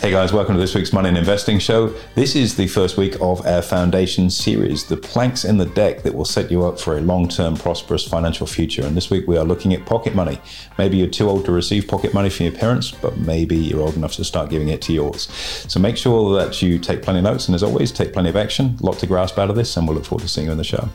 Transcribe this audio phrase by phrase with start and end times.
[0.00, 1.88] Hey guys, welcome to this week's Money and Investing Show.
[2.14, 6.14] This is the first week of our foundation series, the planks in the deck that
[6.14, 8.80] will set you up for a long term prosperous financial future.
[8.80, 10.40] And this week we are looking at pocket money.
[10.78, 13.94] Maybe you're too old to receive pocket money from your parents, but maybe you're old
[13.94, 15.28] enough to start giving it to yours.
[15.68, 18.36] So make sure that you take plenty of notes and as always, take plenty of
[18.36, 18.78] action.
[18.80, 20.56] A lot to grasp out of this, and we'll look forward to seeing you in
[20.56, 20.88] the show.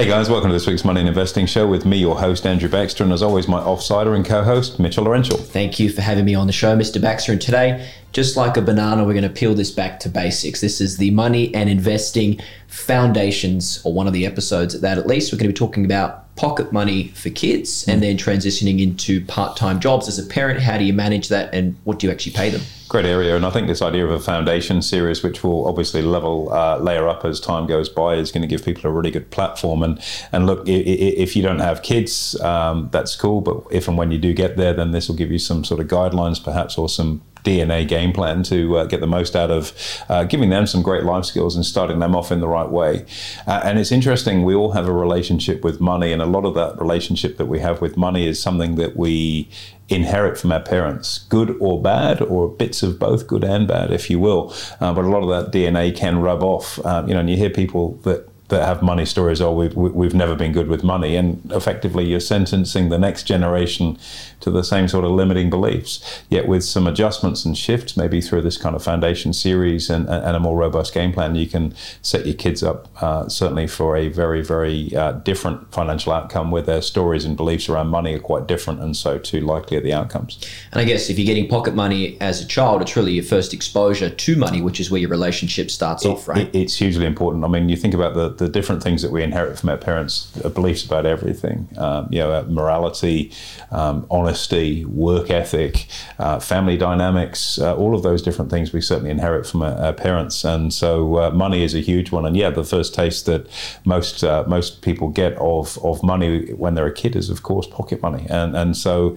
[0.00, 2.70] Hey guys, welcome to this week's Money and Investing Show with me, your host, Andrew
[2.70, 5.36] Baxter, and as always, my offsider and co host, Mitchell Laurential.
[5.36, 6.98] Thank you for having me on the show, Mr.
[6.98, 7.32] Baxter.
[7.32, 10.62] And today, just like a banana, we're going to peel this back to basics.
[10.62, 15.06] This is the Money and Investing Foundations, or one of the episodes at that at
[15.06, 15.34] least.
[15.34, 19.58] We're going to be talking about pocket money for kids and then transitioning into part
[19.58, 20.08] time jobs.
[20.08, 22.62] As a parent, how do you manage that and what do you actually pay them?
[22.90, 26.52] Great area, and I think this idea of a foundation series, which will obviously level
[26.52, 29.30] uh, layer up as time goes by, is going to give people a really good
[29.30, 29.84] platform.
[29.84, 33.42] And and look, if you don't have kids, um, that's cool.
[33.42, 35.78] But if and when you do get there, then this will give you some sort
[35.78, 39.72] of guidelines, perhaps, or some DNA game plan to uh, get the most out of
[40.08, 43.06] uh, giving them some great life skills and starting them off in the right way.
[43.46, 46.54] Uh, and it's interesting, we all have a relationship with money, and a lot of
[46.54, 49.48] that relationship that we have with money is something that we
[49.90, 54.08] inherit from our parents, good or bad, or bits of both good and bad, if
[54.08, 54.54] you will.
[54.80, 56.84] Uh, but a lot of that DNA can rub off.
[56.86, 60.14] Um, you know, and you hear people that that have money stories, oh, we've, we've
[60.14, 61.16] never been good with money.
[61.16, 63.96] And effectively, you're sentencing the next generation
[64.40, 66.22] to the same sort of limiting beliefs.
[66.28, 70.36] Yet, with some adjustments and shifts, maybe through this kind of foundation series and, and
[70.36, 74.08] a more robust game plan, you can set your kids up uh, certainly for a
[74.08, 78.46] very, very uh, different financial outcome where their stories and beliefs around money are quite
[78.46, 78.80] different.
[78.80, 80.38] And so, too likely are the outcomes.
[80.72, 83.52] And I guess if you're getting pocket money as a child, it's really your first
[83.54, 86.48] exposure to money, which is where your relationship starts it, off, right?
[86.48, 87.44] It, it's hugely important.
[87.44, 90.30] I mean, you think about the the different things that we inherit from our parents,
[90.44, 93.32] uh, beliefs about everything, um, you know, uh, morality,
[93.70, 95.88] um, honesty, work ethic,
[96.20, 99.92] uh, family dynamics, uh, all of those different things we certainly inherit from our, our
[99.92, 100.44] parents.
[100.44, 102.24] And so uh, money is a huge one.
[102.24, 103.48] And yeah, the first taste that
[103.84, 107.66] most uh, most people get of, of money when they're a kid is, of course,
[107.66, 108.24] pocket money.
[108.30, 109.16] And, and so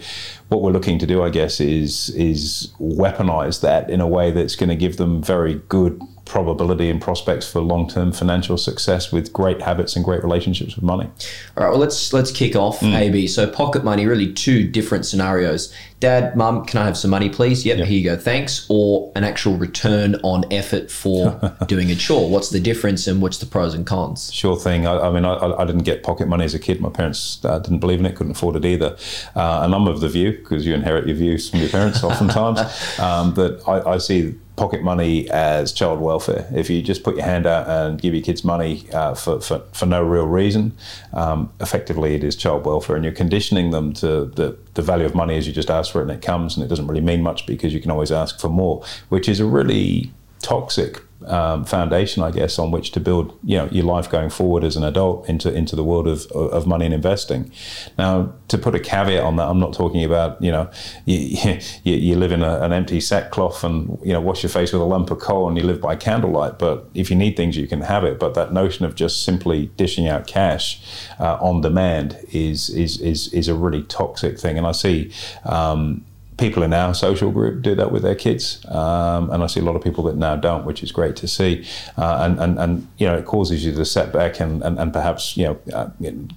[0.50, 4.56] what we're looking to do, I guess, is, is weaponize that in a way that's
[4.56, 9.62] going to give them very good probability and prospects for long-term financial success with great
[9.62, 11.10] habits and great relationships with money.
[11.58, 12.94] All right, well let's let's kick off mm.
[12.94, 13.28] AB.
[13.28, 15.74] So pocket money, really two different scenarios.
[16.04, 17.66] Dad, mum, can I have some money, please?
[17.66, 17.88] Yep, yep.
[17.88, 18.66] here you go, thanks.
[18.68, 22.30] Or an actual return on effort for doing a chore.
[22.30, 24.30] What's the difference and what's the pros and cons?
[24.34, 24.86] Sure thing.
[24.86, 26.82] I, I mean, I, I, didn't get pocket money as a kid.
[26.82, 28.98] My parents uh, didn't believe in it, couldn't afford it either.
[29.34, 32.60] Uh, and I'm of the view, because you inherit your views from your parents oftentimes,
[33.00, 36.48] um, that I, I see pocket money as child welfare.
[36.54, 39.60] If you just put your hand out and give your kids money uh, for, for,
[39.72, 40.78] for, no real reason,
[41.14, 42.96] um, effectively it is child welfare.
[42.96, 45.72] And you're conditioning them to the, the value of money as you just
[46.02, 48.50] and it comes and it doesn't really mean much because you can always ask for
[48.50, 50.12] more, which is a really
[50.42, 54.64] toxic um, foundation, I guess, on which to build you know your life going forward
[54.64, 57.52] as an adult into into the world of of money and investing.
[57.98, 60.70] Now, to put a caveat on that, I'm not talking about you know
[61.06, 64.74] you, you, you live in a, an empty sackcloth and you know wash your face
[64.74, 66.60] with a lump of coal and you live by candlelight.
[66.60, 68.20] But if you need things, you can have it.
[68.20, 70.82] But that notion of just simply dishing out cash
[71.20, 75.12] uh, on demand is is is is a really toxic thing, and I see.
[75.46, 76.06] Um,
[76.38, 79.64] people in our social group do that with their kids, um, and I see a
[79.64, 81.66] lot of people that now don't, which is great to see.
[81.98, 84.94] Uh, and, and and you know, it causes you to set back and, and, and
[84.94, 85.90] perhaps you know uh,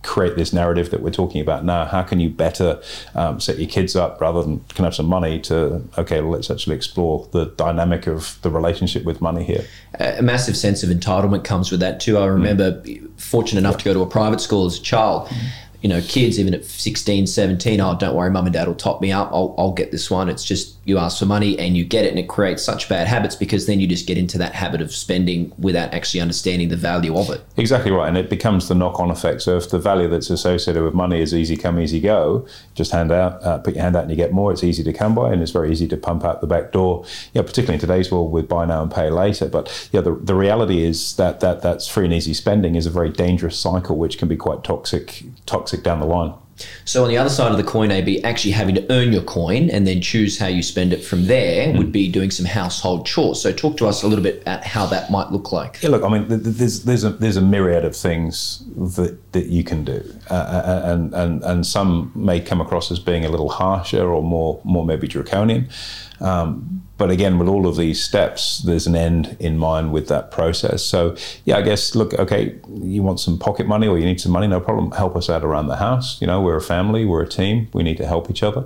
[0.03, 1.85] create this narrative that we're talking about now.
[1.85, 2.81] How can you better
[3.15, 6.51] um, set your kids up rather than can have some money to okay, well, let's
[6.51, 9.65] actually explore the dynamic of the relationship with money here.
[9.99, 12.19] A massive sense of entitlement comes with that too.
[12.19, 13.09] I remember mm.
[13.19, 15.29] fortunate enough to go to a private school as a child.
[15.29, 18.75] Mm you know, kids, even at 16, 17, oh, don't worry, mum and dad will
[18.75, 19.31] top me up.
[19.33, 20.29] I'll, I'll get this one.
[20.29, 23.09] It's just you ask for money and you get it, and it creates such bad
[23.09, 26.77] habits because then you just get into that habit of spending without actually understanding the
[26.77, 27.43] value of it.
[27.57, 28.09] Exactly right.
[28.09, 29.43] And it becomes the knock on effect.
[29.43, 33.11] So if the value that's associated with money is easy come, easy go, just hand
[33.11, 34.53] out, uh, put your hand out and you get more.
[34.53, 37.05] It's easy to come by and it's very easy to pump out the back door,
[37.35, 39.49] yeah, particularly in today's world with buy now and pay later.
[39.49, 42.91] But yeah, the, the reality is that, that that's free and easy spending is a
[42.91, 46.35] very dangerous cycle, which can be quite toxic, toxic down the line.
[46.85, 49.71] So on the other side of the coin, AB, actually having to earn your coin
[49.71, 51.79] and then choose how you spend it from there mm.
[51.79, 53.41] would be doing some household chores.
[53.41, 55.83] So talk to us a little bit about how that might look like.
[55.83, 58.63] Yeah, look, I mean, there's there's a there's a myriad of things
[58.95, 62.91] that that you can do, uh, uh, uh, and and and some may come across
[62.91, 65.69] as being a little harsher or more more maybe draconian.
[66.21, 70.31] Um, but again, with all of these steps, there's an end in mind with that
[70.31, 70.83] process.
[70.83, 71.15] So,
[71.45, 74.47] yeah, I guess, look, okay, you want some pocket money or you need some money,
[74.47, 74.91] no problem.
[74.93, 76.19] Help us out around the house.
[76.23, 78.65] You know, we're a family, we're a team, we need to help each other.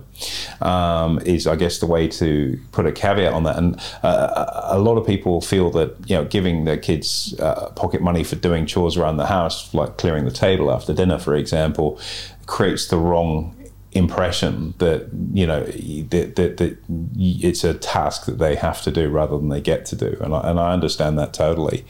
[0.60, 3.56] Um, is, I guess, the way to put a caveat on that.
[3.56, 8.00] And uh, a lot of people feel that, you know, giving their kids uh, pocket
[8.00, 11.98] money for doing chores around the house, like clearing the table after dinner, for example,
[12.46, 13.56] creates the wrong
[13.92, 16.78] impression that you know that, that, that
[17.18, 20.16] it's a task that they have to do rather than they get to do.
[20.20, 21.84] And I, and I understand that totally.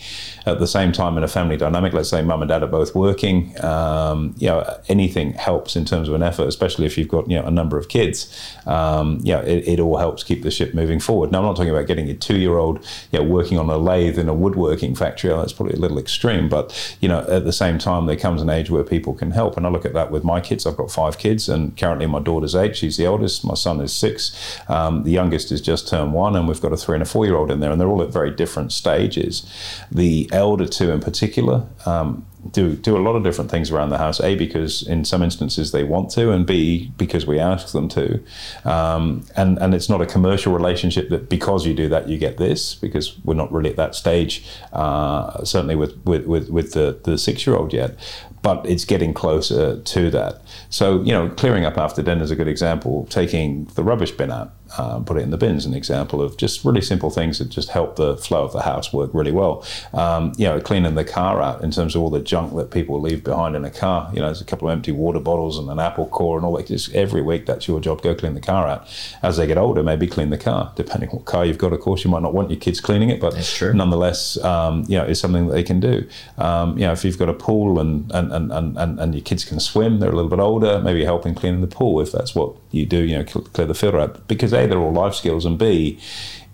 [0.47, 2.94] At the same time in a family dynamic let's say mum and dad are both
[2.94, 7.29] working um, you know anything helps in terms of an effort especially if you've got
[7.29, 8.35] you know a number of kids.
[8.67, 11.32] Um, you know it, it all helps keep the ship moving forward.
[11.32, 12.79] Now I'm not talking about getting a two-year-old
[13.12, 15.31] you know working on a lathe in a woodworking factory.
[15.31, 18.49] That's probably a little extreme but you know at the same time there comes an
[18.49, 19.58] age where people can help.
[19.58, 20.64] And I look at that with my kids.
[20.64, 22.77] I've got five kids and currently my daughter's eight.
[22.77, 23.45] She's the oldest.
[23.45, 24.61] My son is six.
[24.69, 27.27] Um, the youngest is just turned one, and we've got a three and a four
[27.27, 29.45] year old in there, and they're all at very different stages.
[29.91, 33.99] The elder two, in particular, um, do do a lot of different things around the
[33.99, 34.21] house.
[34.21, 38.23] A because in some instances they want to, and B because we ask them to.
[38.65, 42.39] Um, and and it's not a commercial relationship that because you do that you get
[42.39, 44.45] this because we're not really at that stage.
[44.73, 47.97] Uh, certainly with with with, with the the six year old yet
[48.43, 50.41] but it's getting closer to that.
[50.71, 53.07] So, you know, clearing up after dinner is a good example.
[53.11, 56.65] Taking the rubbish bin out, um, put it in the bins, an example of just
[56.65, 59.65] really simple things that just help the flow of the house work really well.
[59.93, 63.01] Um, you know, cleaning the car out in terms of all the junk that people
[63.01, 64.11] leave behind in a car.
[64.13, 66.57] You know, there's a couple of empty water bottles and an apple core and all
[66.57, 66.67] that.
[66.67, 68.03] Just every week, that's your job.
[68.03, 68.89] Go clean the car out.
[69.23, 70.73] As they get older, maybe clean the car.
[70.77, 73.21] Depending what car you've got, of course, you might not want your kids cleaning it,
[73.21, 73.35] but
[73.75, 76.07] nonetheless, um, you know, it's something that they can do.
[76.39, 79.23] Um, you know, if you've got a pool and, and and, and, and, and your
[79.23, 82.35] kids can swim, they're a little bit older, maybe helping cleaning the pool if that's
[82.35, 84.27] what you do, you know, clear the filter out.
[84.29, 85.99] Because A, they're all life skills, and B,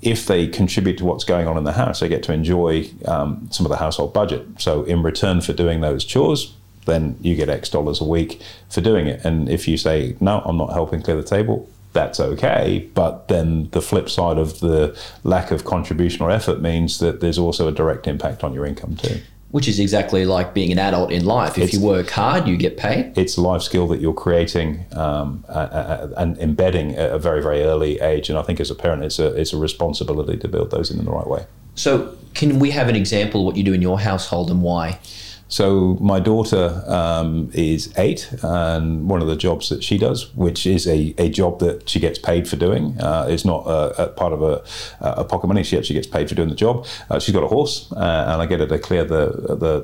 [0.03, 3.49] if they contribute to what's going on in the house, they get to enjoy um,
[3.51, 4.47] some of the household budget.
[4.59, 6.55] So in return for doing those chores,
[6.85, 9.25] then you get X dollars a week for doing it.
[9.25, 12.89] And if you say, no, I'm not helping clear the table, that's okay.
[12.95, 17.39] But then the flip side of the lack of contribution or effort means that there's
[17.39, 19.21] also a direct impact on your income too
[19.57, 21.57] which is exactly like being an adult in life.
[21.57, 23.17] If it's, you work hard, you get paid.
[23.17, 28.29] It's life skill that you're creating um, and embedding at a very, very early age.
[28.29, 30.99] And I think as a parent, it's a, it's a responsibility to build those in,
[30.99, 31.47] in the right way.
[31.75, 34.99] So, can we have an example of what you do in your household and why?
[35.49, 40.67] So my daughter um, is eight, and one of the jobs that she does, which
[40.67, 44.09] is a, a job that she gets paid for doing, uh, is not a, a
[44.09, 44.65] part of a,
[45.01, 45.63] a, pocket money.
[45.63, 46.87] She actually gets paid for doing the job.
[47.11, 49.81] Uh, she's got a horse, uh, and I get her to clear the the,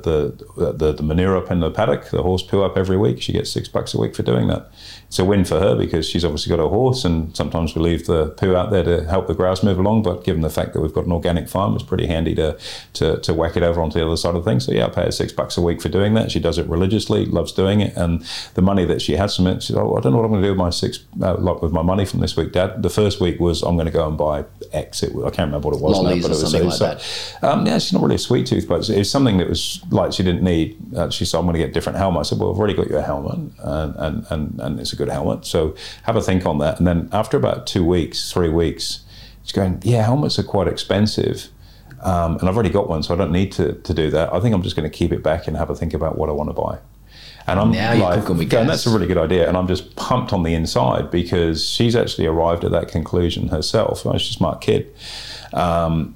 [0.57, 3.21] the the, the manure up in the paddock, the horse poo up every week.
[3.21, 4.69] She gets six bucks a week for doing that
[5.13, 8.07] it's a win for her because she's obviously got a horse, and sometimes we leave
[8.07, 10.01] the poo out there to help the grass move along.
[10.01, 12.57] But given the fact that we've got an organic farm, it's pretty handy to
[12.93, 14.65] to, to whack it over onto the other side of things.
[14.65, 16.31] So yeah, I pay her six bucks a week for doing that.
[16.31, 18.25] She does it religiously, loves doing it, and
[18.55, 20.41] the money that she has from it, she's oh, I don't know what I'm going
[20.41, 22.81] to do with my six uh, with my money from this week, Dad.
[22.81, 25.03] The first week was I'm going to go and buy X.
[25.03, 27.37] It, I can't remember what it was, now, but it was something like that.
[27.43, 30.11] Um, yeah, she's not really a sweet tooth, but it was something that was like
[30.11, 30.75] she didn't need.
[30.97, 32.21] Uh, she said I'm going to get a different helmet.
[32.21, 34.95] I said, well, I've already got you a helmet, and and and, and it's a
[34.95, 36.77] good helmet, so have a think on that.
[36.77, 39.05] And then after about two weeks, three weeks,
[39.43, 41.49] she's going, yeah, helmets are quite expensive.
[42.01, 44.33] Um, and I've already got one, so I don't need to, to do that.
[44.33, 46.29] I think I'm just going to keep it back and have a think about what
[46.29, 46.79] I want to buy.
[47.47, 49.47] And I'm now like, going, that's a really good idea.
[49.47, 54.03] And I'm just pumped on the inside because she's actually arrived at that conclusion herself.
[54.03, 54.93] She's a smart kid.
[55.51, 56.15] Um,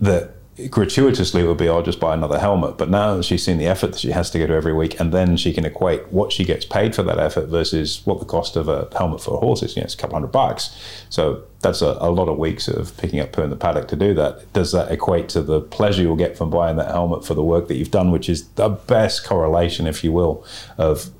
[0.00, 0.34] that
[0.70, 2.76] gratuitously it would be I'll just buy another helmet.
[2.76, 5.12] But now she's seen the effort that she has to go to every week, and
[5.12, 8.56] then she can equate what she gets paid for that effort versus what the cost
[8.56, 9.76] of a helmet for a horse is.
[9.76, 10.76] You know, it's a couple hundred bucks.
[11.08, 13.96] So that's a, a lot of weeks of picking up poo in the paddock to
[13.96, 14.52] do that.
[14.52, 17.68] Does that equate to the pleasure you'll get from buying that helmet for the work
[17.68, 20.44] that you've done, which is the best correlation, if you will,
[20.76, 21.10] of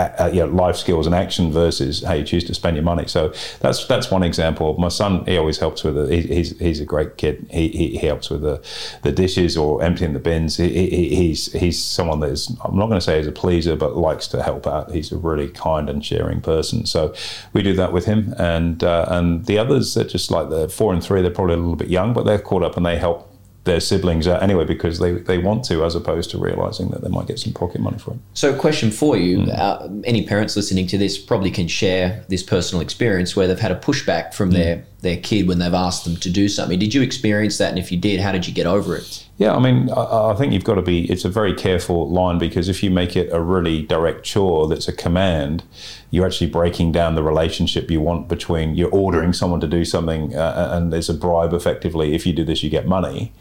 [0.00, 3.06] uh, you know, life skills and action versus how you choose to spend your money.
[3.06, 4.76] So that's that's one example.
[4.78, 6.10] My son, he always helps with it.
[6.10, 7.46] He, he's he's a great kid.
[7.50, 8.62] He, he, he, helps with the,
[9.02, 10.56] the dishes or emptying the bins.
[10.56, 13.76] He, he, he's he's someone that is I'm not going to say he's a pleaser,
[13.76, 14.90] but likes to help out.
[14.92, 16.86] He's a really kind and sharing person.
[16.86, 17.14] So
[17.52, 20.92] we do that with him, and uh, and the others are just like the four
[20.92, 21.22] and three.
[21.22, 23.29] They're probably a little bit young, but they're caught up and they help
[23.64, 27.08] their siblings out anyway because they, they want to, as opposed to realizing that they
[27.08, 28.18] might get some pocket money for it.
[28.34, 29.58] So, question for you: mm.
[29.58, 33.72] uh, any parents listening to this probably can share this personal experience where they've had
[33.72, 34.54] a pushback from mm.
[34.54, 36.78] their their kid when they've asked them to do something.
[36.78, 37.70] Did you experience that?
[37.70, 39.26] And if you did, how did you get over it?
[39.40, 41.10] Yeah, I mean, I, I, think you've got to be.
[41.10, 44.86] It's a very careful line because if you make it a really direct chore that's
[44.86, 45.64] a command,
[46.10, 50.36] you're actually breaking down the relationship you want between you're ordering someone to do something
[50.36, 52.14] uh, and there's a bribe effectively.
[52.14, 53.32] If you do this, you get money.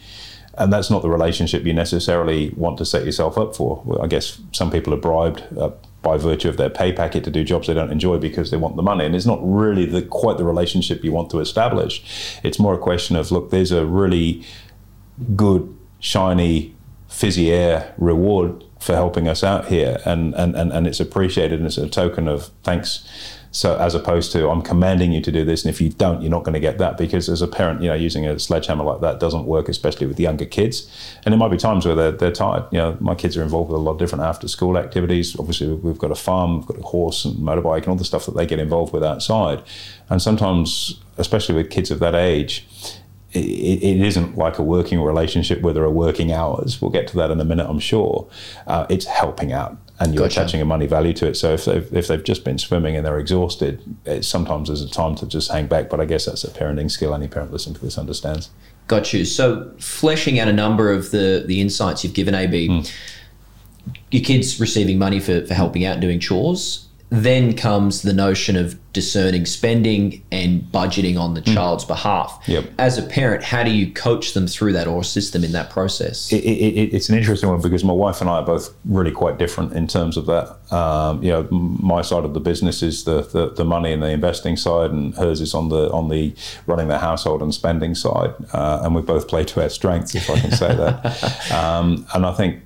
[0.57, 3.99] And that's not the relationship you necessarily want to set yourself up for.
[4.01, 7.43] I guess some people are bribed uh, by virtue of their pay packet to do
[7.43, 9.03] jobs they don't enjoy because they want the money.
[9.05, 12.39] And it's not really the, quite the relationship you want to establish.
[12.41, 14.45] It's more a question of look, there's a really
[15.35, 16.75] good shiny,
[17.07, 21.67] fizzy air reward for helping us out here, and and and, and it's appreciated and
[21.67, 23.07] it's a token of thanks.
[23.51, 26.29] So as opposed to I'm commanding you to do this, and if you don't, you're
[26.29, 29.01] not going to get that because as a parent, you know, using a sledgehammer like
[29.01, 30.87] that doesn't work, especially with younger kids.
[31.25, 32.65] And there might be times where they're, they're tired.
[32.71, 35.37] You know, my kids are involved with a lot of different after school activities.
[35.39, 38.25] Obviously, we've got a farm, we've got a horse and motorbike and all the stuff
[38.27, 39.63] that they get involved with outside.
[40.09, 42.67] And sometimes, especially with kids of that age,
[43.31, 46.81] it, it isn't like a working relationship where there are working hours.
[46.81, 48.27] We'll get to that in a minute, I'm sure.
[48.65, 50.41] Uh, it's helping out and you're gotcha.
[50.41, 51.35] attaching a money value to it.
[51.35, 53.83] So if they've, if they've just been swimming and they're exhausted,
[54.21, 55.89] sometimes there's a time to just hang back.
[55.89, 57.13] But I guess that's a parenting skill.
[57.13, 58.49] Any parent listening to this understands.
[58.87, 59.25] Got you.
[59.25, 62.93] So fleshing out a number of the, the insights you've given, AB, mm.
[64.09, 68.77] your kids receiving money for, for helping out doing chores then comes the notion of
[68.93, 71.53] discerning spending and budgeting on the mm.
[71.53, 72.41] child's behalf.
[72.47, 72.65] Yep.
[72.77, 75.69] As a parent, how do you coach them through that or assist them in that
[75.69, 76.31] process?
[76.31, 79.37] It, it, it's an interesting one because my wife and I are both really quite
[79.37, 80.57] different in terms of that.
[80.73, 84.09] Um, you know, my side of the business is the, the, the, money and the
[84.09, 86.35] investing side, and hers is on the on the
[86.67, 88.33] running the household and spending side.
[88.53, 91.51] Uh, and we both play to our strengths, if I can say that.
[91.51, 92.61] um, and I think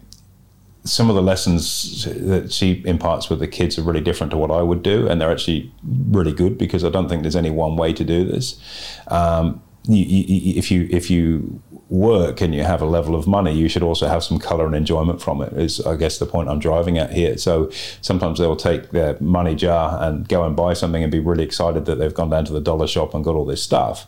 [0.86, 4.52] some of the lessons that she imparts with the kids are really different to what
[4.52, 7.78] I would do, and they're actually really good because I don't think there's any one
[7.78, 8.60] way to do this.
[9.08, 13.54] Um, you, you, if you if you work and you have a level of money,
[13.54, 15.54] you should also have some color and enjoyment from it.
[15.54, 17.38] Is I guess the point I'm driving at here.
[17.38, 17.70] So
[18.02, 21.86] sometimes they'll take their money jar and go and buy something and be really excited
[21.86, 24.08] that they've gone down to the dollar shop and got all this stuff,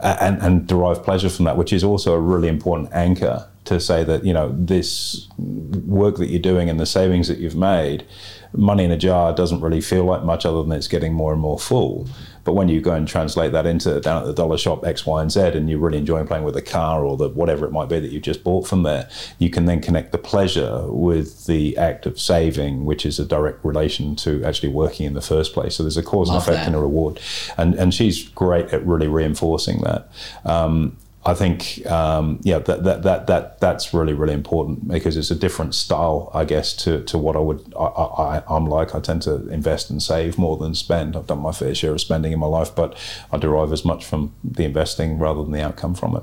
[0.00, 4.02] and, and derive pleasure from that, which is also a really important anchor to say
[4.02, 8.04] that you know this work that you're doing and the savings that you've made,
[8.52, 11.40] money in a jar doesn't really feel like much other than it's getting more and
[11.40, 12.08] more full.
[12.42, 15.22] But when you go and translate that into down at the dollar shop X, Y,
[15.22, 17.88] and Z, and you're really enjoying playing with the car or the whatever it might
[17.88, 19.08] be that you've just bought from there,
[19.38, 23.64] you can then connect the pleasure with the act of saving, which is a direct
[23.64, 25.76] relation to actually working in the first place.
[25.76, 26.66] So there's a cause Love and effect that.
[26.66, 27.20] and a reward,
[27.56, 30.10] and and she's great at really reinforcing that.
[30.44, 35.30] Um, I think um, yeah that, that that that that's really really important because it's
[35.30, 39.00] a different style I guess to, to what I would I, I am like I
[39.00, 42.32] tend to invest and save more than spend I've done my fair share of spending
[42.32, 42.96] in my life but
[43.30, 46.22] I derive as much from the investing rather than the outcome from it.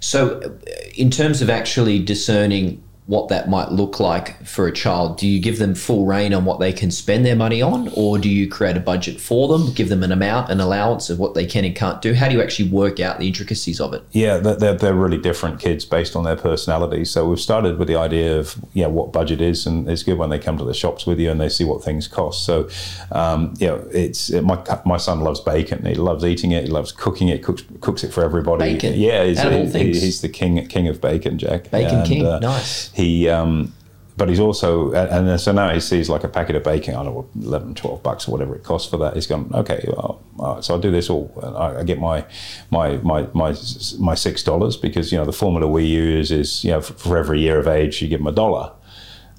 [0.00, 0.58] So,
[0.96, 5.18] in terms of actually discerning what that might look like for a child?
[5.18, 8.18] Do you give them full rein on what they can spend their money on, or
[8.18, 11.34] do you create a budget for them, give them an amount, an allowance of what
[11.34, 12.14] they can and can't do?
[12.14, 14.04] How do you actually work out the intricacies of it?
[14.12, 17.10] Yeah, they're, they're really different kids based on their personalities.
[17.10, 20.30] So we've started with the idea of yeah what budget is, and it's good when
[20.30, 22.44] they come to the shops with you and they see what things cost.
[22.44, 22.68] So
[23.10, 25.84] um, you know, it's it, my my son loves bacon.
[25.84, 26.64] He loves eating it.
[26.64, 27.42] He loves cooking it.
[27.42, 28.74] Cooks cooks it for everybody.
[28.74, 28.94] Bacon.
[28.94, 29.42] Yeah, he's,
[29.72, 31.70] he, he's the king king of bacon, Jack.
[31.70, 32.26] Bacon and, king.
[32.26, 33.72] Uh, nice he um,
[34.20, 37.14] but he's also and so now he sees like a packet of bacon I don't
[37.14, 39.14] know 11 12 bucks or whatever it costs for that.
[39.14, 42.26] He's gone okay well, so I'll do this all I, get my
[42.70, 43.54] my my my
[43.98, 47.40] my six dollars because you know the formula we use is you know for every
[47.40, 48.72] year of age you give them a dollar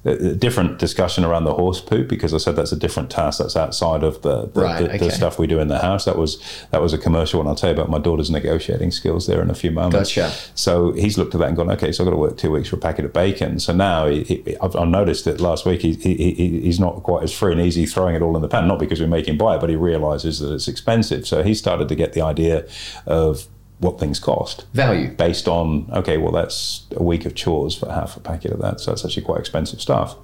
[0.04, 3.54] a different discussion around the horse poop because I said that's a different task that's
[3.54, 4.98] outside of the the, right, the, okay.
[4.98, 6.04] the, stuff we do in the house.
[6.06, 9.28] That was that was a commercial, and I'll tell you about my daughter's negotiating skills
[9.28, 10.14] there in a few moments.
[10.14, 10.36] Gotcha.
[10.56, 12.68] So he's looked at that and gone, okay, so I've got to work two weeks
[12.68, 13.60] for a packet of bacon.
[13.60, 17.32] So now he, he, I've, I've, noticed that last week he, he's not quite as
[17.32, 19.56] free and easy throwing it all in the pan, not because we make him buy
[19.56, 21.26] it, but he realizes that it's expensive.
[21.26, 22.66] So he started to get the idea
[23.06, 23.46] of
[23.82, 24.64] what things cost.
[24.72, 25.08] Value.
[25.10, 28.80] Based on, okay, well, that's a week of chores for half a packet of that.
[28.80, 30.16] So that's actually quite expensive stuff.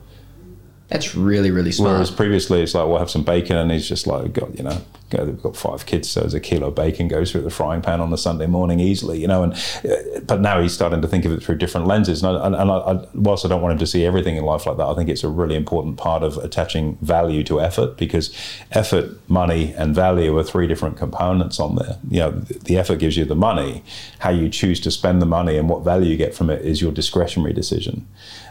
[0.89, 1.93] That's really, really smart.
[1.93, 4.81] Whereas previously it's like, we'll have some bacon, and he's just like, God, you know,
[5.13, 8.01] we've got five kids, so as a kilo of bacon goes through the frying pan
[8.01, 9.43] on a Sunday morning easily, you know.
[9.43, 12.23] And uh, but now he's starting to think of it through different lenses.
[12.23, 14.79] And, I, and I, whilst I don't want him to see everything in life like
[14.79, 18.35] that, I think it's a really important part of attaching value to effort because
[18.73, 21.99] effort, money, and value are three different components on there.
[22.11, 23.83] You know, the effort gives you the money.
[24.21, 26.81] How you choose to spend the money and what value you get from it is
[26.81, 28.07] your discretionary decision.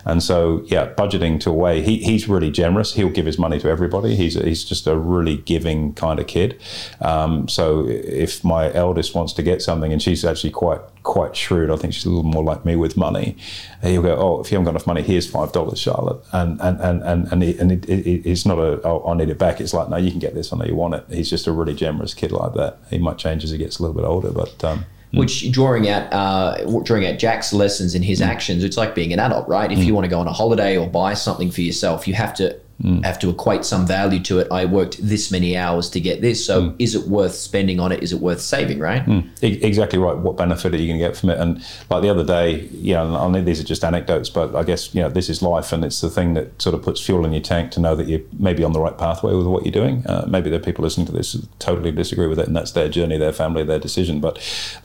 [0.08, 2.94] And so, yeah, budgeting to a way, he, he's really generous.
[2.94, 4.16] He'll give his money to everybody.
[4.16, 6.60] He's, he's just a really giving kind of kid.
[7.02, 11.72] Um, so if my eldest wants to get something, and she's actually quite quite shrewd.
[11.72, 13.38] I think she's a little more like me with money.
[13.82, 16.80] He'll go, oh, if you haven't got enough money, here's five dollars, Charlotte, and and
[16.82, 19.62] and and and, it, and it, it, it's not a oh, I need it back.
[19.62, 20.52] It's like no, you can get this.
[20.52, 21.06] I know you want it.
[21.10, 22.80] He's just a really generous kid like that.
[22.90, 24.64] He might change as he gets a little bit older, but.
[24.64, 25.20] Um, Mm.
[25.20, 28.26] which drawing out uh, drawing out Jack's lessons in his mm.
[28.26, 29.72] actions, it's like being an adult, right?
[29.72, 29.86] If mm.
[29.86, 32.60] you want to go on a holiday or buy something for yourself, you have to
[33.04, 34.48] have to equate some value to it.
[34.52, 38.04] I worked this many hours to get this, so is it worth spending on it?
[38.04, 38.78] Is it worth saving?
[38.80, 39.04] Right?
[39.44, 40.16] E- Exactly right.
[40.16, 41.40] What benefit are you going to get from it?
[41.40, 41.58] And
[41.90, 44.94] like the other day, you know, I know these are just anecdotes, but I guess
[44.94, 47.34] you know this is life, and it's the thing that sort of puts fuel in
[47.34, 50.06] your tank to know that you're maybe on the right pathway with what you're doing.
[50.06, 52.72] Uh, maybe there are people listening to this who totally disagree with it, and that's
[52.74, 54.20] their journey, their family, their decision.
[54.20, 54.36] But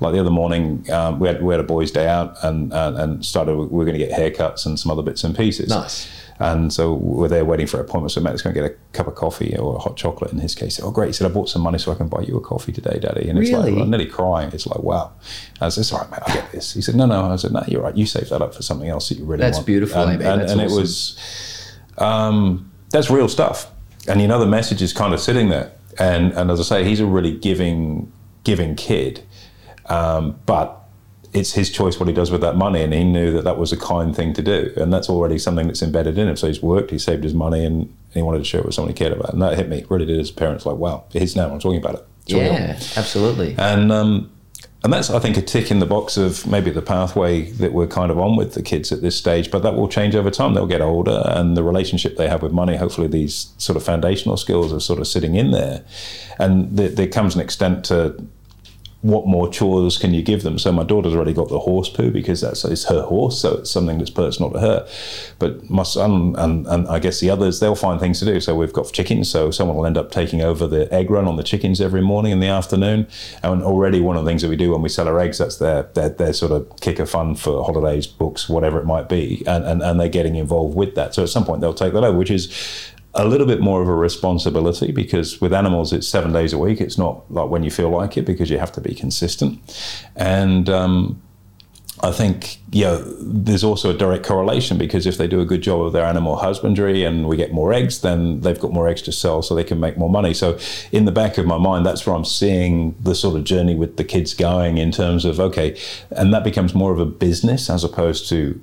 [0.00, 2.96] like the other morning, um, we had we had a boys' day out, and and,
[2.96, 3.54] and started.
[3.56, 5.68] We were going to get haircuts and some other bits and pieces.
[5.68, 6.08] Nice.
[6.42, 8.10] And so we're there waiting for an appointment.
[8.10, 10.54] So Matt's going to get a cup of coffee or a hot chocolate in his
[10.56, 10.80] case.
[10.80, 11.06] Oh, great.
[11.08, 13.28] He said, I bought some money so I can buy you a coffee today, Daddy.
[13.28, 13.70] And it's Really?
[13.70, 14.50] like, I'm nearly crying.
[14.52, 15.12] It's like, wow.
[15.60, 16.74] I said, it's all right, mate, I'll get this.
[16.74, 17.22] He said, no, no.
[17.26, 17.96] I said, no, you're right.
[17.96, 19.66] You save that up for something else that you really That's want.
[19.66, 23.70] beautiful, And, and, That's and it was, um, that's real stuff.
[24.08, 25.70] And you know, the message is kind of sitting there.
[25.98, 28.10] And, and as I say, he's a really giving,
[28.44, 29.22] giving kid.
[29.86, 30.81] Um, but
[31.32, 33.72] it's his choice what he does with that money, and he knew that that was
[33.72, 36.36] a kind thing to do, and that's already something that's embedded in him.
[36.36, 38.90] So he's worked, he saved his money, and he wanted to share it with someone
[38.90, 39.84] he cared about, and that hit me.
[39.88, 42.06] Really did as parents, like, wow, it's now I'm talking about it.
[42.24, 42.42] It's real.
[42.44, 43.54] Yeah, absolutely.
[43.58, 44.30] and um,
[44.84, 47.86] and that's I think a tick in the box of maybe the pathway that we're
[47.86, 50.52] kind of on with the kids at this stage, but that will change over time.
[50.52, 54.36] They'll get older, and the relationship they have with money, hopefully, these sort of foundational
[54.36, 55.84] skills are sort of sitting in there,
[56.38, 58.22] and there, there comes an extent to
[59.02, 60.58] what more chores can you give them?
[60.58, 63.70] So my daughter's already got the horse poo because that's it's her horse, so it's
[63.70, 64.88] something that's personal to her.
[65.40, 68.40] But my son and, and I guess the others, they'll find things to do.
[68.40, 71.34] So we've got chickens, so someone will end up taking over the egg run on
[71.34, 73.08] the chickens every morning in the afternoon.
[73.42, 75.56] And already one of the things that we do when we sell our eggs, that's
[75.56, 79.42] their their, their sort of kick of fun for holidays, books, whatever it might be,
[79.48, 81.12] and, and and they're getting involved with that.
[81.12, 83.88] So at some point they'll take that over, which is a little bit more of
[83.88, 86.80] a responsibility because with animals it's seven days a week.
[86.80, 89.60] It's not like when you feel like it because you have to be consistent.
[90.16, 91.20] And um,
[92.00, 95.82] I think yeah, there's also a direct correlation because if they do a good job
[95.82, 99.12] of their animal husbandry and we get more eggs, then they've got more eggs to
[99.12, 100.32] sell, so they can make more money.
[100.32, 100.58] So
[100.90, 103.98] in the back of my mind, that's where I'm seeing the sort of journey with
[103.98, 105.78] the kids going in terms of okay,
[106.10, 108.58] and that becomes more of a business as opposed to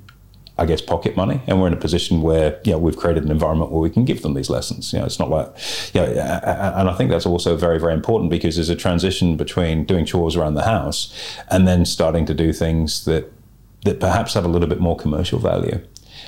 [0.60, 3.30] I guess pocket money, and we're in a position where you know we've created an
[3.30, 4.92] environment where we can give them these lessons.
[4.92, 5.46] You know, it's not like
[5.94, 9.86] you know, and I think that's also very very important because there's a transition between
[9.86, 11.16] doing chores around the house
[11.50, 13.32] and then starting to do things that
[13.86, 15.80] that perhaps have a little bit more commercial value.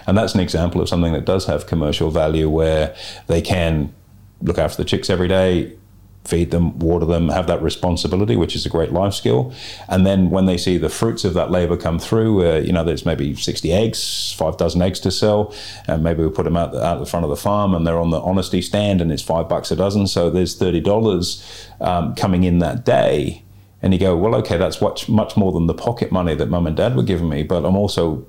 [0.07, 3.93] And that's an example of something that does have commercial value where they can
[4.41, 5.77] look after the chicks every day,
[6.25, 9.53] feed them, water them, have that responsibility, which is a great life skill.
[9.89, 12.85] And then when they see the fruits of that labor come through, uh, you know,
[12.85, 15.55] there's maybe 60 eggs, five dozen eggs to sell,
[15.87, 17.99] and maybe we put them out the, out the front of the farm and they're
[17.99, 20.07] on the honesty stand and it's five bucks a dozen.
[20.07, 23.43] So there's $30 um, coming in that day.
[23.85, 26.69] And you go, well, okay, that's much, much more than the pocket money that mum
[26.69, 28.25] and dad were giving me, but I'm also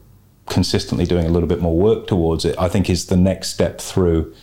[0.47, 3.79] consistently doing a little bit more work towards it, I think is the next step
[3.79, 4.33] through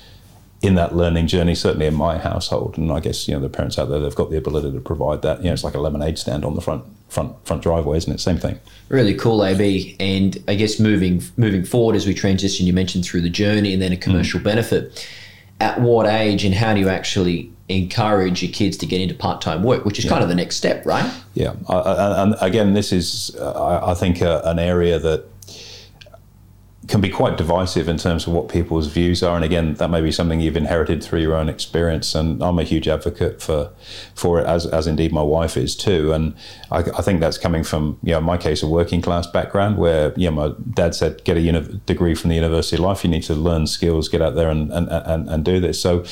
[0.62, 2.76] in that learning journey, certainly in my household.
[2.76, 5.22] And I guess, you know, the parents out there, they've got the ability to provide
[5.22, 5.38] that.
[5.38, 8.20] You know, it's like a lemonade stand on the front front front driveway, isn't it?
[8.20, 8.60] Same thing.
[8.88, 9.96] Really cool, AB.
[9.98, 13.80] And I guess moving moving forward as we transition, you mentioned through the journey and
[13.80, 15.06] then a commercial benefit.
[15.60, 19.40] At what age and how do you actually encourage your kids to get into part
[19.40, 21.08] time work, which is kind of the next step, right?
[21.34, 21.54] Yeah.
[21.68, 25.26] I, I, and again, this is, uh, I, I think, uh, an area that
[26.90, 29.36] can be quite divisive in terms of what people's views are.
[29.36, 32.14] And again, that may be something you've inherited through your own experience.
[32.14, 33.70] And I'm a huge advocate for
[34.14, 36.12] for it, as, as indeed my wife is too.
[36.12, 36.34] And
[36.70, 40.12] I, I think that's coming from, you know, my case, a working class background where,
[40.16, 43.04] you know, my dad said, get a uni- degree from the University of Life.
[43.04, 45.80] You need to learn skills, get out there and, and, and, and do this.
[45.80, 46.04] So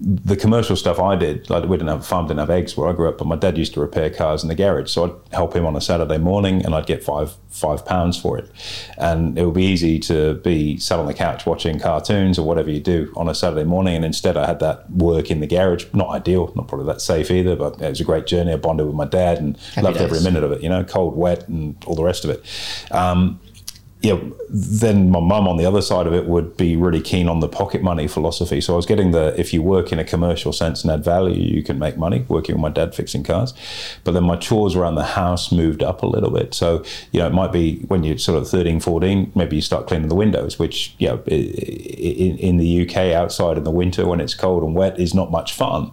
[0.00, 2.88] the commercial stuff I did, like we didn't have a farm, didn't have eggs where
[2.88, 4.90] I grew up, but my dad used to repair cars in the garage.
[4.90, 8.36] So I'd help him on a Saturday morning and I'd get five five pounds for
[8.36, 8.50] it.
[8.98, 12.68] And it would be easy to be sat on the couch watching cartoons or whatever
[12.68, 13.94] you do on a Saturday morning.
[13.94, 15.86] And instead I had that work in the garage.
[15.92, 18.52] Not ideal, not probably that safe either, but it was a great journey.
[18.52, 21.16] I bonded with my dad and Happy loved every minute of it, you know, cold,
[21.16, 22.44] wet and all the rest of it.
[22.90, 23.40] Um,
[24.10, 27.40] know, then my mum on the other side of it would be really keen on
[27.40, 28.60] the pocket money philosophy.
[28.60, 31.40] So I was getting the if you work in a commercial sense and add value,
[31.40, 33.54] you can make money working with my dad fixing cars.
[34.04, 36.54] But then my chores around the house moved up a little bit.
[36.54, 39.86] So, you know, it might be when you're sort of 13, 14, maybe you start
[39.86, 44.20] cleaning the windows, which, you know, in, in the UK outside in the winter when
[44.20, 45.92] it's cold and wet is not much fun.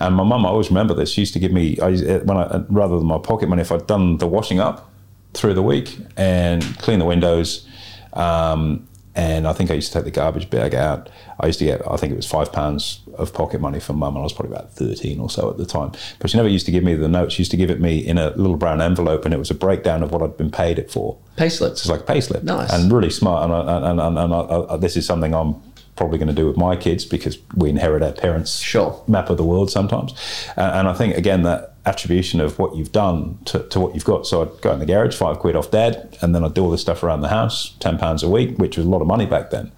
[0.00, 2.64] And my mum, I always remember this, she used to give me, I, when I,
[2.68, 4.90] rather than my pocket money, if I'd done the washing up,
[5.38, 7.66] through the week and clean the windows.
[8.12, 11.08] Um, and I think I used to take the garbage bag out.
[11.40, 14.14] I used to get, I think it was five pounds of pocket money from mum,
[14.14, 15.90] and I was probably about 13 or so at the time.
[16.20, 17.34] But she never used to give me the notes.
[17.34, 19.54] She used to give it me in a little brown envelope, and it was a
[19.56, 21.18] breakdown of what I'd been paid it for.
[21.36, 21.72] Payslip.
[21.72, 22.44] It's like a payslip.
[22.44, 22.72] Nice.
[22.72, 23.42] And really smart.
[23.44, 25.56] And, I, and, and, and I, I, this is something I'm
[25.96, 29.02] probably going to do with my kids because we inherit our parents' Sure.
[29.08, 30.14] map of the world sometimes.
[30.56, 34.26] And I think, again, that attribution of what you've done to, to what you've got.
[34.26, 36.70] So I'd go in the garage, five quid off dad, and then I'd do all
[36.70, 39.50] this stuff around the house, £10 a week, which was a lot of money back
[39.50, 39.72] then.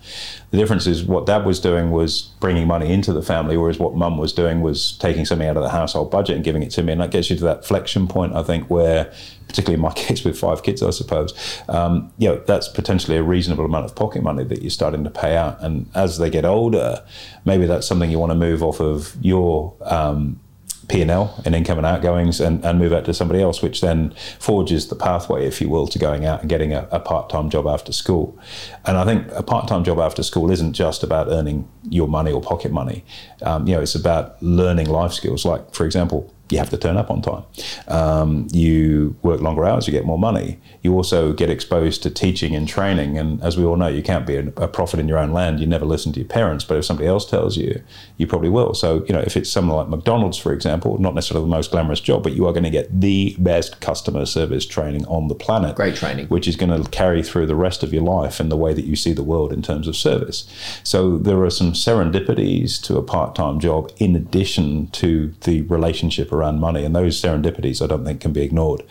[0.51, 3.95] The difference is what dad was doing was bringing money into the family, whereas what
[3.95, 6.83] mum was doing was taking something out of the household budget and giving it to
[6.83, 6.93] me.
[6.93, 9.13] And that gets you to that flexion point, I think, where,
[9.47, 13.23] particularly in my case with five kids, I suppose, um, you know, that's potentially a
[13.23, 15.63] reasonable amount of pocket money that you're starting to pay out.
[15.63, 17.05] And as they get older,
[17.45, 20.41] maybe that's something you want to move off of your um,
[20.89, 24.89] P&L and income and outgoings and, and move out to somebody else, which then forges
[24.89, 27.93] the pathway, if you will, to going out and getting a, a part-time job after
[27.93, 28.39] school.
[28.85, 32.41] And I think a part-time job after school isn't just about earning your money or
[32.41, 33.05] pocket money.
[33.43, 35.45] Um, you know, it's about learning life skills.
[35.45, 37.45] Like, for example, you have to turn up on time.
[37.89, 40.59] Um, you work longer hours, you get more money.
[40.83, 43.19] You also get exposed to teaching and training.
[43.19, 45.61] And as we all know, you can't be a, prophet in your own land.
[45.61, 47.83] You never listen to your parents, but if somebody else tells you,
[48.17, 48.73] you probably will.
[48.73, 52.01] So, you know, if it's something like McDonald's, for example, not necessarily the most glamorous
[52.01, 55.77] job, but you are going to get the best customer service training on the planet.
[55.77, 56.27] Great training.
[56.29, 58.85] Which is going to carry through the rest of your life and the way that
[58.85, 60.49] you see the world in terms of service.
[60.85, 66.40] So there are some serendipities to a part-time job in addition to the relationship around
[66.43, 68.83] money, and those serendipities I don't think can be ignored.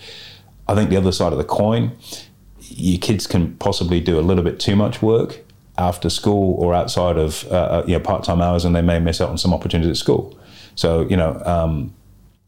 [0.67, 1.91] I think the other side of the coin,
[2.59, 5.41] your kids can possibly do a little bit too much work
[5.77, 9.29] after school or outside of uh, you know part-time hours, and they may miss out
[9.29, 10.37] on some opportunities at school.
[10.75, 11.41] So you know.
[11.45, 11.93] Um,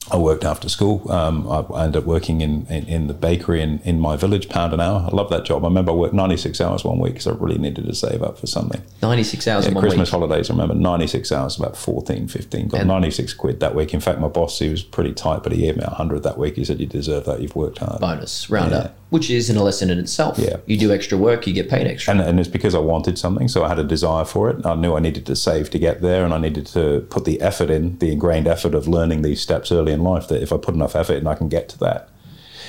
[0.10, 1.10] I worked after school.
[1.12, 4.74] Um, I, ended up working in, in, in, the bakery in, in my village, pound
[4.74, 5.08] an hour.
[5.10, 5.64] I love that job.
[5.64, 8.40] I remember I worked 96 hours one week because I really needed to save up
[8.40, 8.82] for something.
[9.04, 10.12] 96 hours Yeah, Christmas week.
[10.12, 12.68] holidays, I remember 96 hours, about 14, 15.
[12.70, 13.94] Got And- 96 quid that week.
[13.94, 16.56] In fact, my boss, he was pretty tight, but he gave me 100 that week.
[16.56, 17.42] He said, You deserve that.
[17.42, 18.02] You've worked hard.
[18.02, 18.78] Bonus, round Yeah.
[18.80, 20.39] up, which is in a lesson in itself.
[20.39, 20.56] Yeah.
[20.65, 22.13] You do extra work, you get paid extra.
[22.13, 24.65] And, and it's because I wanted something, so I had a desire for it.
[24.65, 27.41] I knew I needed to save to get there, and I needed to put the
[27.41, 30.30] effort in, the ingrained effort of learning these steps early in life.
[30.30, 32.10] That if I put enough effort in, I can get to that.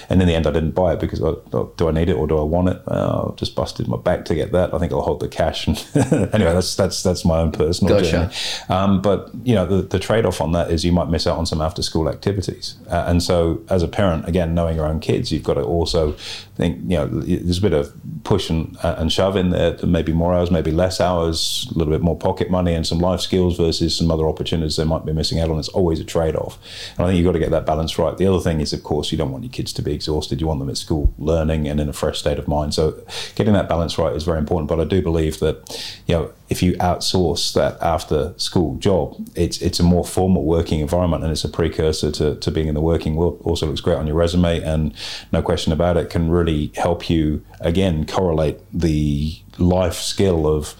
[0.08, 2.26] And in the end, I didn't buy it because I, do I need it or
[2.26, 2.82] do I want it?
[2.86, 4.74] Well, I've just busted my back to get that.
[4.74, 5.66] I think I'll hold the cash.
[5.66, 5.76] And
[6.34, 8.10] anyway, that's that's that's my own personal Gotcha.
[8.10, 8.34] journey.
[8.68, 11.38] Um, but you know, the, the trade off on that is you might miss out
[11.38, 12.76] on some after school activities.
[12.90, 16.16] Uh, and so, as a parent, again, knowing your own kids, you've got to also
[16.56, 16.78] think.
[16.90, 17.92] You know, there's a bit of
[18.24, 19.76] push and, and shove in there.
[19.84, 23.20] Maybe more hours, maybe less hours, a little bit more pocket money, and some life
[23.20, 25.58] skills versus some other opportunities they might be missing out on.
[25.58, 26.58] It's always a trade off.
[26.96, 28.16] And I think you've got to get that balance right.
[28.16, 30.40] The other thing is, of course, you don't want your kids to be exhausted.
[30.40, 32.74] You want them at school learning and in a fresh state of mind.
[32.74, 33.02] So
[33.34, 34.68] getting that balance right is very important.
[34.68, 39.56] But I do believe that, you know, if you outsource that after school job, it's
[39.62, 42.80] it's a more formal working environment and it's a precursor to, to being in the
[42.82, 43.40] working world.
[43.42, 44.94] Also looks great on your resume and
[45.32, 50.76] no question about it can really help you again correlate the life skill of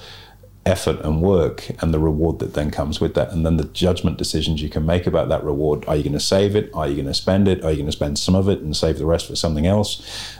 [0.67, 3.33] effort and work and the reward that then comes with that.
[3.33, 5.87] And then the judgment decisions you can make about that reward.
[5.89, 6.71] Are you going to save it?
[6.75, 7.65] Are you going to spend it?
[7.65, 9.93] Are you going to spend some of it and save the rest for something else?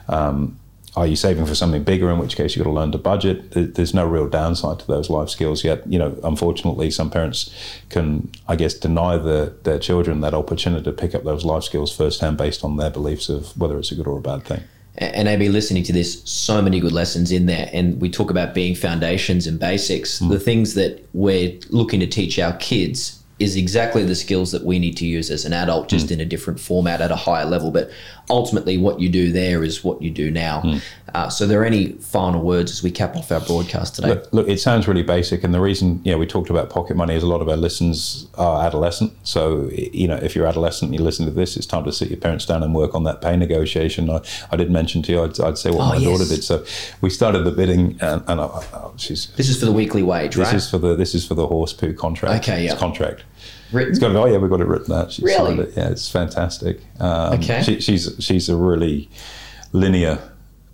[0.09, 0.59] Um,
[0.95, 3.75] are you saving for something bigger in which case you've got to learn to budget
[3.75, 7.55] there's no real downside to those life skills yet you know unfortunately some parents
[7.89, 11.95] can i guess deny the, their children that opportunity to pick up those life skills
[11.95, 14.63] firsthand based on their beliefs of whether it's a good or a bad thing
[14.97, 17.71] and AB listening to this, so many good lessons in there.
[17.73, 20.21] And we talk about being foundations and basics.
[20.21, 20.29] Mm.
[20.29, 24.79] The things that we're looking to teach our kids is exactly the skills that we
[24.79, 26.13] need to use as an adult, just Mm.
[26.13, 27.71] in a different format at a higher level.
[27.71, 27.91] But
[28.31, 30.61] ultimately, what you do there is what you do now.
[30.65, 30.81] Mm.
[31.15, 34.09] Uh, so, there are any final words as we cap off our broadcast today?
[34.09, 37.15] Look, look, it sounds really basic, and the reason know we talked about pocket money
[37.15, 39.13] is a lot of our listeners are adolescent.
[39.23, 42.09] So you know, if you're adolescent and you listen to this, it's time to sit
[42.09, 44.09] your parents down and work on that pay negotiation.
[44.11, 44.21] I,
[44.51, 46.43] I did mention to you, I'd, I'd say what Oh, my daughter did.
[46.45, 46.65] So
[47.01, 50.35] we started the bidding, and, and I, I, she's This is for the weekly wage,
[50.37, 50.55] this right?
[50.57, 52.43] is for the this is for the horse poo contract.
[52.49, 52.73] Okay, yeah.
[52.73, 53.25] It's contract.
[53.73, 53.91] Written?
[53.93, 54.15] It's got.
[54.17, 55.13] Oh yeah, we got it written out.
[55.13, 55.59] She Really?
[55.59, 55.73] it.
[55.77, 56.81] Yeah, it's fantastic.
[57.01, 57.63] Um, Okay.
[57.63, 59.09] She, she's she's a really
[59.73, 60.19] linear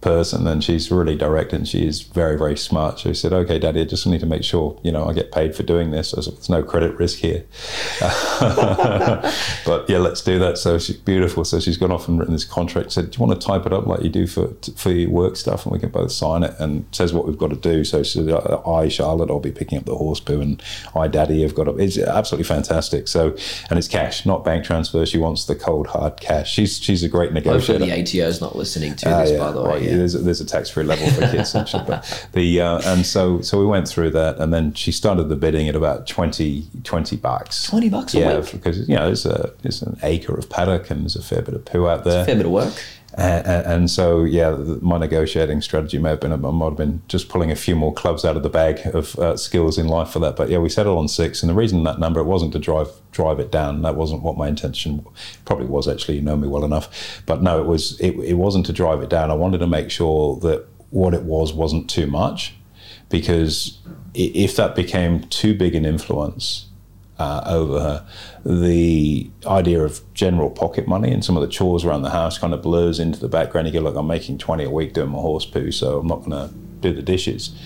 [0.01, 3.01] person and she's really direct and she is very very smart.
[3.01, 5.33] So she said okay daddy i just need to make sure you know i get
[5.33, 6.11] paid for doing this.
[6.11, 7.45] So there's no credit risk here.
[9.65, 10.59] But yeah let's do that.
[10.59, 11.45] So she's beautiful.
[11.45, 13.73] So she's gone off and written this contract said do you want to type it
[13.73, 16.55] up like you do for for your work stuff and we can both sign it?
[16.59, 17.85] And says what we've got to do.
[17.85, 20.63] So she said i charlotte i'll be picking up the horse poo and
[20.95, 23.09] i daddy have got to it's absolutely fantastic.
[23.09, 23.37] So
[23.69, 25.05] and it's cash not bank transfer.
[25.05, 26.53] She wants the cold hard cash.
[26.53, 29.39] She's she's a great negotiator hopefully the ATO is not listening to uh, this yeah,
[29.39, 29.69] by the way.
[29.71, 29.97] right, yeah.
[29.97, 31.53] there's, a, there's a tax-free level for kids
[31.87, 35.37] but the uh, and so so we went through that and then she started the
[35.37, 37.65] bidding at about 20 20 bucks.
[37.69, 41.17] 20 bucks yeah because you know there's a there's an acre of paddock and there's
[41.17, 42.25] a fair bit of poo out there.
[42.25, 42.75] fair bit of work
[43.15, 44.51] and, and, so, yeah,
[44.83, 47.93] my negotiating strategy may have been, I might have been just pulling a few more
[47.93, 50.37] clubs out of the bag of uh, skills in life for that.
[50.37, 51.43] But yeah, we settled on six.
[51.43, 53.81] And the reason that number, it wasn't to drive drive it down.
[53.81, 55.07] That wasn't what my intention
[55.47, 57.23] probably was actually, you know me well enough.
[57.25, 59.31] But no, it was, it, it wasn't to drive it down.
[59.31, 62.55] I wanted to make sure that what it was wasn't too much
[63.09, 63.79] because
[64.15, 66.68] if that became too big an influence,
[67.19, 68.07] uh, over her,
[68.45, 72.55] the idea of general pocket money and some of the chores around the house kind
[72.55, 73.67] of blurs into the background.
[73.67, 76.25] You go, look, I'm making 20 a week doing my horse poo, so I'm not
[76.25, 77.57] going to do the dishes.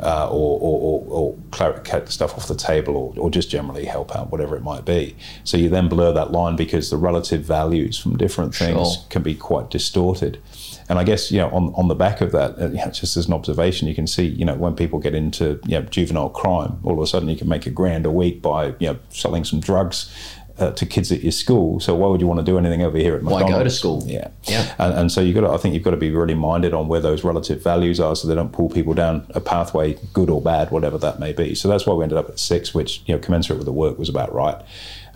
[0.00, 4.14] Uh, or, or, or, or the stuff off the table, or, or just generally help
[4.14, 5.16] out, whatever it might be.
[5.42, 9.04] So you then blur that line because the relative values from different things sure.
[9.10, 10.40] can be quite distorted.
[10.88, 13.34] And I guess you know on on the back of that, uh, just as an
[13.34, 16.94] observation, you can see you know when people get into you know, juvenile crime, all
[16.94, 19.60] of a sudden you can make a grand a week by you know selling some
[19.60, 20.10] drugs
[20.58, 21.80] uh, to kids at your school.
[21.80, 23.52] So why would you want to do anything over here at McDonald's?
[23.52, 24.02] Why go to school?
[24.06, 24.74] Yeah, yeah.
[24.78, 26.88] And, and so you got to, I think you've got to be really minded on
[26.88, 30.42] where those relative values are, so they don't pull people down a pathway, good or
[30.42, 31.54] bad, whatever that may be.
[31.54, 33.98] So that's why we ended up at six, which you know commensurate with the work
[33.98, 34.60] was about right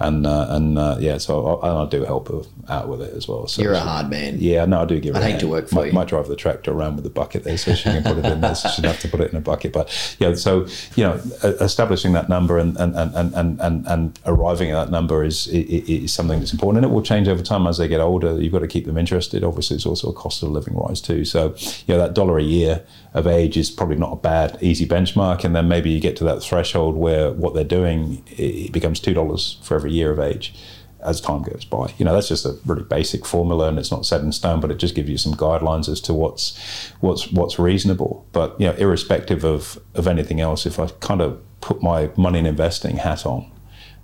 [0.03, 3.29] and uh, and uh, yeah, so I, I, do help her out with it as
[3.29, 3.47] well.
[3.47, 4.37] So You're a hard man.
[4.39, 5.17] Yeah, no, I do give.
[5.17, 5.93] I'd hate to work for might, you.
[5.93, 8.41] Might drive the tractor around with the bucket there, so she can put it in
[8.41, 8.55] there.
[8.55, 9.73] So she'd have to put it in a bucket.
[9.73, 11.15] But yeah, so you know,
[11.61, 15.89] establishing that number and and and and and, and arriving at that number is, is,
[15.89, 18.41] is something that's important, and it will change over time as they get older.
[18.41, 19.45] You've got to keep them interested.
[19.45, 21.25] Obviously, it's also a cost of living rise too.
[21.25, 21.55] So
[21.87, 22.85] you know, that dollar a year
[23.15, 26.25] of age is probably not a bad easy benchmark, and then maybe you get to
[26.25, 30.55] that threshold where what they're doing it becomes two dollars for every year of age
[31.03, 31.93] as time goes by.
[31.99, 34.71] You know, that's just a really basic formula, and it's not set in stone, but
[34.71, 36.57] it just gives you some guidelines as to what's
[37.01, 38.27] what's what's reasonable.
[38.33, 42.39] But you know, irrespective of of anything else, if I kind of put my money
[42.39, 43.52] and investing hat on,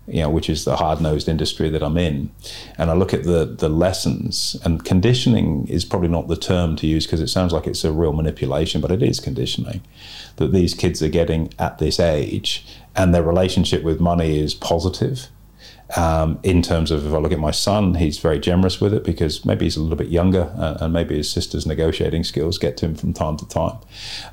[0.09, 2.31] you know, which is the hard nosed industry that I'm in,
[2.77, 6.87] and I look at the the lessons and conditioning is probably not the term to
[6.87, 9.83] use because it sounds like it's a real manipulation, but it is conditioning
[10.37, 12.67] that these kids are getting at this age,
[12.97, 15.29] and their relationship with money is positive
[15.97, 19.05] um, in terms of if I look at my son, he's very generous with it
[19.05, 22.77] because maybe he's a little bit younger uh, and maybe his sister's negotiating skills get
[22.79, 23.79] to him from time to time.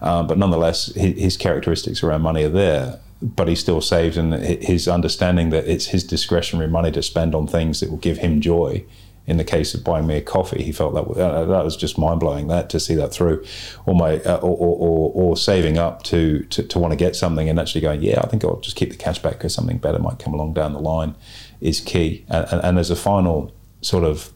[0.01, 2.99] Um, but nonetheless, his, his, characteristics around money are there.
[3.21, 7.47] But he still saves, and his understanding that it's his discretionary money to spend on
[7.47, 8.85] things that will give him joy.
[9.27, 11.97] In the case of buying me a coffee, he felt that uh, that was just
[11.97, 12.47] mind blowing.
[12.47, 13.43] That to see that through,
[13.87, 17.59] or my uh, or, or, or, saving up to, to want to get something and
[17.59, 20.19] actually going, yeah, I think I'll just keep the cash back because something better might
[20.19, 21.15] come along down the line
[21.59, 22.23] is key.
[22.29, 23.51] And, and, and as a final
[23.81, 24.31] sort of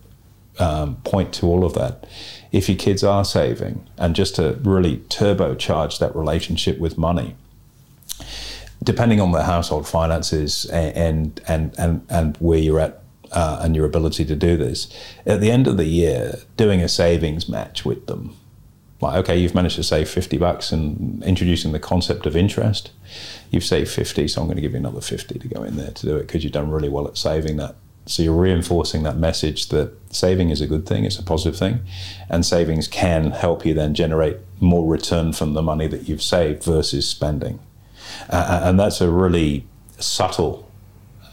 [0.57, 2.07] um, point to all of that,
[2.51, 7.35] if your kids are saving, and just to really turbocharge that relationship with money,
[8.83, 13.85] depending on the household finances and and and and where you're at uh, and your
[13.85, 14.87] ability to do this,
[15.25, 18.35] at the end of the year, doing a savings match with them
[19.01, 22.91] like, okay, you've managed to save 50 bucks and introducing the concept of interest.
[23.49, 25.91] You've saved 50, so I'm going to give you another 50 to go in there
[25.91, 27.75] to do it because you've done really well at saving that.
[28.05, 31.79] So you're reinforcing that message that saving is a good thing, it's a positive thing,
[32.27, 36.63] and savings can help you then generate more return from the money that you've saved
[36.63, 37.59] versus spending.
[38.29, 39.65] Uh, and that's a really
[39.99, 40.69] subtle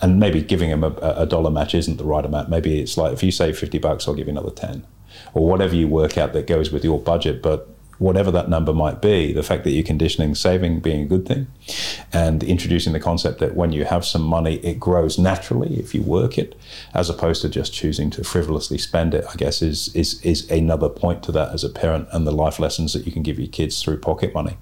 [0.01, 2.49] and maybe giving them a, a dollar match isn't the right amount.
[2.49, 4.87] Maybe it's like if you save 50 bucks, I'll give you another 10
[5.35, 7.42] or whatever you work out that goes with your budget.
[7.42, 7.68] But
[7.99, 11.46] whatever that number might be, the fact that you're conditioning saving being a good thing
[12.12, 16.03] and introducing the concept that when you have some money, it grows naturally if you
[16.03, 16.55] work it,
[16.92, 20.90] as opposed to just choosing to frivolously spend it, I guess is, is, is another
[20.90, 23.49] point to that as a parent and the life lessons that you can give your
[23.49, 24.59] kids through pocket money.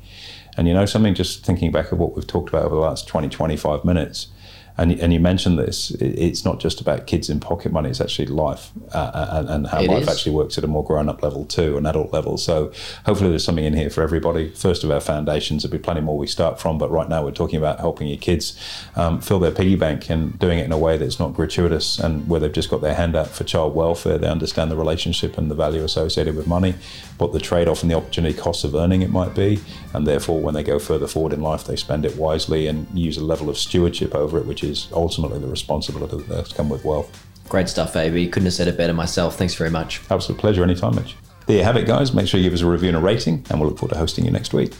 [0.57, 3.09] And you know, something just thinking back of what we've talked about over the last
[3.09, 4.29] 20, 25 minutes,
[4.77, 8.27] and, and you mentioned this, it's not just about kids in pocket money, it's actually
[8.27, 10.09] life uh, and, and, how it life is.
[10.09, 12.37] actually works at a more grown up level too, an adult level.
[12.37, 12.73] So
[13.07, 14.51] hopefully there's something in here for everybody.
[14.51, 17.31] First of our foundations, there'll be plenty more we start from, but right now we're
[17.31, 18.61] talking about helping your kids
[18.97, 22.29] um, fill their piggy bank and doing it in a way that's not gratuitous and
[22.29, 24.19] where they've just got their hand out for child welfare.
[24.19, 26.75] They understand the relationship and the value associated with money,
[27.19, 29.61] what the trade off and the opportunity costs of earning it might be,
[29.93, 33.17] and therefore when they go further forward in life, they spend it wisely and use
[33.17, 37.27] a level of stewardship over it, which is ultimately the responsibility that's come with wealth.
[37.49, 38.29] Great stuff, AB.
[38.29, 39.37] Couldn't have said it better myself.
[39.37, 40.01] Thanks very much.
[40.11, 41.17] Absolute pleasure anytime, Mitch.
[41.47, 42.13] There you have it, guys.
[42.13, 43.99] Make sure you give us a review and a rating, and we'll look forward to
[43.99, 44.75] hosting you next week.